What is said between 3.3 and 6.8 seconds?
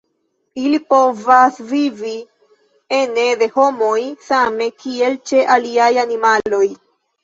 de homoj same kiel ĉe aliaj animaloj.